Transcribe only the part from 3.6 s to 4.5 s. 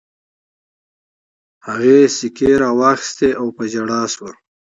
ژړا شوه.